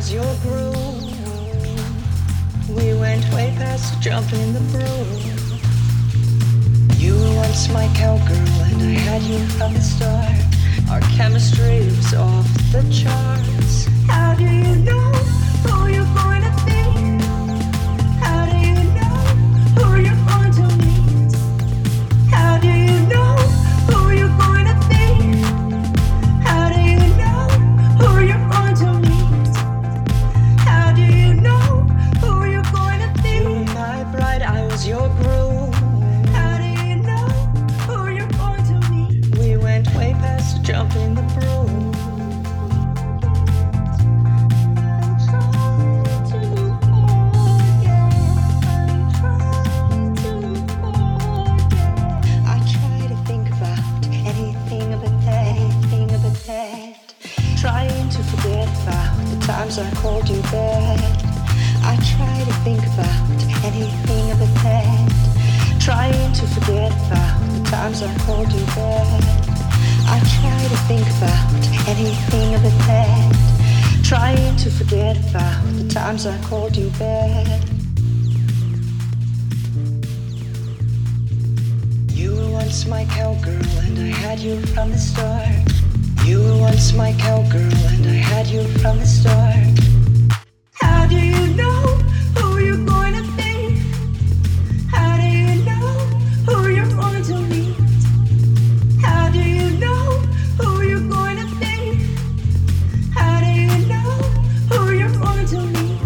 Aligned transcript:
was 0.00 0.12
your 0.14 0.34
groove. 0.40 1.12
We 2.70 2.94
went 2.94 3.24
way 3.34 3.52
past 3.58 4.00
jumping 4.00 4.40
in 4.40 4.52
the 4.54 4.64
broom. 4.72 5.20
You 6.96 7.12
were 7.20 7.34
once 7.36 7.68
my 7.68 7.86
cowgirl, 7.94 8.60
and 8.68 8.80
I 8.82 8.94
had 9.08 9.22
you 9.22 9.40
from 9.58 9.74
the 9.74 9.80
start. 9.80 10.38
Our 10.90 11.02
chemistry 11.16 11.84
was 11.84 12.14
off 12.14 12.48
the 12.72 12.82
charts. 13.00 13.88
How 14.08 14.34
do 14.36 14.44
you 14.44 14.76
know 14.86 14.99
times 59.70 59.78
I 59.78 60.00
called 60.00 60.28
you 60.28 60.42
bad. 60.42 61.00
I 61.84 61.94
try 62.16 62.44
to 62.44 62.52
think 62.64 62.80
about 62.86 63.64
anything 63.64 64.26
but 64.30 64.52
that. 64.64 65.78
Trying 65.78 66.32
to 66.32 66.46
forget 66.48 66.90
about 67.06 67.38
the 67.52 67.70
times 67.70 68.02
I 68.02 68.12
called 68.26 68.50
you 68.52 68.64
bad. 68.74 69.22
I 70.08 70.18
try 70.40 70.60
to 70.66 70.76
think 70.88 71.06
about 71.18 71.88
anything 71.88 72.50
but 72.62 72.78
that. 72.88 74.02
Trying 74.02 74.56
to 74.56 74.70
forget 74.70 75.16
about 75.30 75.62
the 75.74 75.88
times 75.88 76.26
I 76.26 76.36
called 76.42 76.76
you 76.76 76.90
bad. 76.98 77.62
You 82.10 82.34
were 82.34 82.50
once 82.50 82.86
my 82.86 83.04
cowgirl, 83.04 83.64
and 83.86 83.98
I 84.00 84.16
had 84.18 84.40
you 84.40 84.60
from 84.74 84.90
the 84.90 84.98
start. 84.98 85.69
You 86.30 86.38
were 86.44 86.58
once 86.58 86.92
my 86.92 87.12
cowgirl, 87.14 87.74
and 87.94 88.06
I 88.06 88.14
had 88.14 88.46
you 88.46 88.62
from 88.78 89.00
the 89.00 89.04
start. 89.04 89.66
How 90.74 91.04
do 91.08 91.16
you 91.16 91.48
know 91.56 91.80
who 92.38 92.58
you're 92.60 92.86
going 92.86 93.14
to 93.14 93.24
be? 93.36 93.82
How 94.94 95.16
do 95.16 95.26
you 95.26 95.64
know 95.64 95.88
who 96.46 96.68
you're 96.68 96.94
going 97.02 97.24
to 97.24 97.36
meet? 97.50 97.74
How 99.02 99.28
do 99.32 99.40
you 99.40 99.76
know 99.78 100.04
who 100.60 100.82
you're 100.82 101.08
going 101.08 101.38
to 101.38 101.48
be? 101.58 101.76
How 103.12 103.40
do 103.40 103.50
you 103.50 103.86
know 103.88 104.12
who 104.70 104.92
you're 104.92 105.18
going 105.26 105.46
to 105.46 105.60
meet? 105.74 106.00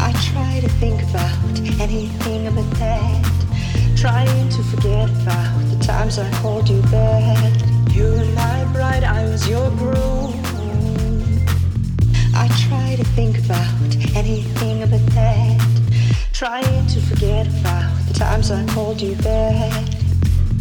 I 0.00 0.10
try 0.30 0.60
to 0.60 0.70
think 0.80 1.02
about 1.10 1.36
anything 1.82 2.44
but 2.54 2.70
that. 2.78 3.24
Trying 3.94 4.48
to 4.48 4.62
forget 4.62 5.10
about 5.20 5.60
the 5.70 5.84
times 5.84 6.18
I 6.18 6.30
called 6.40 6.66
you 6.70 6.80
bad. 6.90 7.73
You 7.94 8.10
were 8.10 8.24
my 8.34 8.64
bride, 8.72 9.04
I 9.04 9.22
was 9.22 9.48
your 9.48 9.70
groom. 9.70 10.34
I 12.34 12.48
try 12.66 12.96
to 12.96 13.04
think 13.14 13.38
about 13.38 13.70
anything 14.16 14.80
but 14.80 15.06
that. 15.14 15.60
Trying 16.32 16.86
to 16.88 17.00
forget 17.00 17.46
about 17.46 17.96
the 18.08 18.14
times 18.14 18.50
I 18.50 18.66
called 18.74 19.00
you 19.00 19.14
bad. 19.22 19.94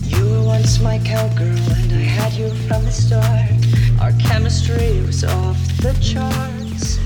You 0.03 0.23
were 0.29 0.43
once 0.43 0.79
my 0.79 0.99
cowgirl, 0.99 1.47
and 1.47 1.91
I 1.93 2.05
had 2.05 2.33
you 2.33 2.49
from 2.67 2.85
the 2.85 2.91
start. 2.91 3.49
Our 3.99 4.11
chemistry 4.22 5.01
was 5.01 5.23
off 5.23 5.57
the 5.77 5.93
charts. 5.93 6.99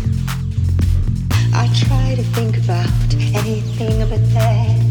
I 1.54 1.68
try 1.74 2.16
to 2.16 2.24
think 2.36 2.58
about 2.58 3.14
anything 3.34 4.00
but 4.10 4.34
that. 4.34 4.87